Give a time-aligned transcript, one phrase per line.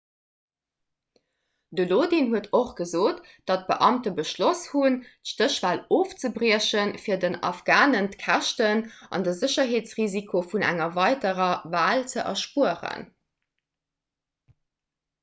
[1.79, 3.19] de lodin huet och gesot
[3.49, 8.81] datt d'beamte beschloss hunn d'stéchwal ofzebriechen fir den afghanen d'käschten
[9.19, 13.05] an de sécherheetsrisiko vun enger weiderer wal ze erspueren